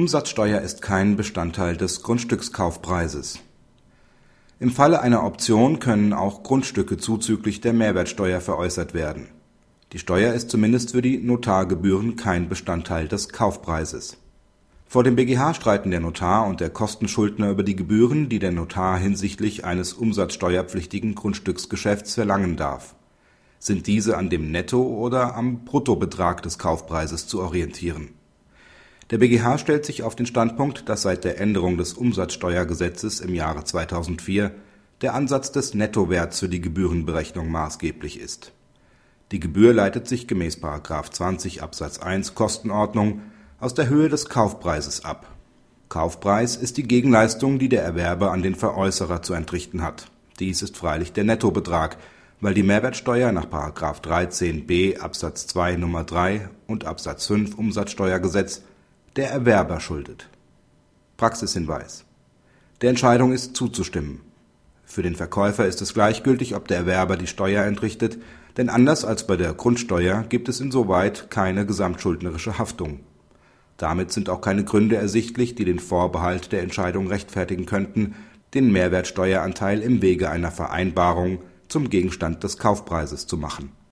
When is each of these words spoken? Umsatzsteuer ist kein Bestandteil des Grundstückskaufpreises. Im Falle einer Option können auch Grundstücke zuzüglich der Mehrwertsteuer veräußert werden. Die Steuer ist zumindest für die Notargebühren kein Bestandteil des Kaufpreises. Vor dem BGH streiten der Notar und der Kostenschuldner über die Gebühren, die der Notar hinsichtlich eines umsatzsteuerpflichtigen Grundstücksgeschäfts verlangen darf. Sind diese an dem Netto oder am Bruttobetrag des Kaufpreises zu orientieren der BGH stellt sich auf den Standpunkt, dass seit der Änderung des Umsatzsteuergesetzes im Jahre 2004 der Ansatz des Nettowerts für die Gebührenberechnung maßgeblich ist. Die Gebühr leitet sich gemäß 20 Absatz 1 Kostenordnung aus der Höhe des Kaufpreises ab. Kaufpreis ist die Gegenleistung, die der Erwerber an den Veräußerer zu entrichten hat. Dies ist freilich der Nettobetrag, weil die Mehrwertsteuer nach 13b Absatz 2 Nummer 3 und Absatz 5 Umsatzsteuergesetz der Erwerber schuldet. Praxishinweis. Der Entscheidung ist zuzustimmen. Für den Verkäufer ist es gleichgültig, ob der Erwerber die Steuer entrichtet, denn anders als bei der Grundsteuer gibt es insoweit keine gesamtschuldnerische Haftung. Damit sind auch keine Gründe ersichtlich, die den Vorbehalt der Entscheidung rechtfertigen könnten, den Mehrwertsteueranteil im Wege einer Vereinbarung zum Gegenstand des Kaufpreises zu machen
Umsatzsteuer 0.00 0.62
ist 0.62 0.80
kein 0.80 1.16
Bestandteil 1.16 1.76
des 1.76 2.02
Grundstückskaufpreises. 2.02 3.38
Im 4.58 4.70
Falle 4.70 5.02
einer 5.02 5.24
Option 5.24 5.78
können 5.78 6.14
auch 6.14 6.42
Grundstücke 6.42 6.96
zuzüglich 6.96 7.60
der 7.60 7.74
Mehrwertsteuer 7.74 8.40
veräußert 8.40 8.94
werden. 8.94 9.28
Die 9.92 9.98
Steuer 9.98 10.32
ist 10.32 10.48
zumindest 10.48 10.92
für 10.92 11.02
die 11.02 11.18
Notargebühren 11.18 12.16
kein 12.16 12.48
Bestandteil 12.48 13.08
des 13.08 13.28
Kaufpreises. 13.28 14.16
Vor 14.86 15.04
dem 15.04 15.16
BGH 15.16 15.52
streiten 15.52 15.90
der 15.90 16.00
Notar 16.00 16.46
und 16.46 16.60
der 16.60 16.70
Kostenschuldner 16.70 17.50
über 17.50 17.62
die 17.62 17.76
Gebühren, 17.76 18.30
die 18.30 18.38
der 18.38 18.52
Notar 18.52 18.98
hinsichtlich 18.98 19.66
eines 19.66 19.92
umsatzsteuerpflichtigen 19.92 21.14
Grundstücksgeschäfts 21.14 22.14
verlangen 22.14 22.56
darf. 22.56 22.94
Sind 23.58 23.86
diese 23.86 24.16
an 24.16 24.30
dem 24.30 24.50
Netto 24.50 24.80
oder 24.80 25.34
am 25.36 25.66
Bruttobetrag 25.66 26.42
des 26.42 26.56
Kaufpreises 26.56 27.26
zu 27.26 27.42
orientieren 27.42 28.14
der 29.10 29.18
BGH 29.18 29.58
stellt 29.58 29.84
sich 29.84 30.02
auf 30.04 30.14
den 30.14 30.26
Standpunkt, 30.26 30.88
dass 30.88 31.02
seit 31.02 31.24
der 31.24 31.40
Änderung 31.40 31.76
des 31.76 31.94
Umsatzsteuergesetzes 31.94 33.20
im 33.20 33.34
Jahre 33.34 33.64
2004 33.64 34.52
der 35.00 35.14
Ansatz 35.14 35.50
des 35.50 35.74
Nettowerts 35.74 36.38
für 36.38 36.48
die 36.48 36.60
Gebührenberechnung 36.60 37.50
maßgeblich 37.50 38.20
ist. 38.20 38.52
Die 39.32 39.40
Gebühr 39.40 39.72
leitet 39.72 40.06
sich 40.08 40.28
gemäß 40.28 40.60
20 40.60 41.62
Absatz 41.62 41.98
1 41.98 42.34
Kostenordnung 42.34 43.22
aus 43.58 43.74
der 43.74 43.88
Höhe 43.88 44.08
des 44.08 44.28
Kaufpreises 44.28 45.04
ab. 45.04 45.26
Kaufpreis 45.88 46.56
ist 46.56 46.76
die 46.76 46.84
Gegenleistung, 46.84 47.58
die 47.58 47.68
der 47.68 47.82
Erwerber 47.82 48.30
an 48.30 48.42
den 48.42 48.54
Veräußerer 48.54 49.22
zu 49.22 49.34
entrichten 49.34 49.82
hat. 49.82 50.06
Dies 50.38 50.62
ist 50.62 50.76
freilich 50.76 51.12
der 51.12 51.24
Nettobetrag, 51.24 51.96
weil 52.40 52.54
die 52.54 52.62
Mehrwertsteuer 52.62 53.32
nach 53.32 53.46
13b 53.46 54.98
Absatz 54.98 55.48
2 55.48 55.76
Nummer 55.76 56.04
3 56.04 56.48
und 56.66 56.84
Absatz 56.84 57.26
5 57.26 57.56
Umsatzsteuergesetz 57.56 58.62
der 59.16 59.28
Erwerber 59.30 59.80
schuldet. 59.80 60.28
Praxishinweis. 61.16 62.04
Der 62.80 62.90
Entscheidung 62.90 63.32
ist 63.32 63.56
zuzustimmen. 63.56 64.20
Für 64.84 65.02
den 65.02 65.16
Verkäufer 65.16 65.66
ist 65.66 65.82
es 65.82 65.94
gleichgültig, 65.94 66.54
ob 66.54 66.68
der 66.68 66.78
Erwerber 66.78 67.16
die 67.16 67.26
Steuer 67.26 67.64
entrichtet, 67.64 68.18
denn 68.56 68.68
anders 68.68 69.04
als 69.04 69.26
bei 69.26 69.36
der 69.36 69.52
Grundsteuer 69.52 70.24
gibt 70.28 70.48
es 70.48 70.60
insoweit 70.60 71.28
keine 71.28 71.66
gesamtschuldnerische 71.66 72.58
Haftung. 72.58 73.00
Damit 73.78 74.12
sind 74.12 74.28
auch 74.28 74.40
keine 74.40 74.62
Gründe 74.62 74.94
ersichtlich, 74.94 75.56
die 75.56 75.64
den 75.64 75.80
Vorbehalt 75.80 76.52
der 76.52 76.62
Entscheidung 76.62 77.08
rechtfertigen 77.08 77.66
könnten, 77.66 78.14
den 78.54 78.70
Mehrwertsteueranteil 78.70 79.80
im 79.80 80.02
Wege 80.02 80.30
einer 80.30 80.52
Vereinbarung 80.52 81.40
zum 81.66 81.90
Gegenstand 81.90 82.44
des 82.44 82.58
Kaufpreises 82.58 83.26
zu 83.26 83.36
machen 83.36 83.72